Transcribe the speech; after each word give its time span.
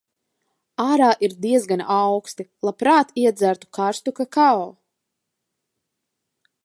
Ārā 0.85 1.09
ir 1.27 1.35
diezgan 1.43 1.83
auksti. 1.97 2.45
Labprāt 2.69 3.13
iedzertu 3.25 3.69
karstu 3.79 4.15
kakao. 4.23 4.67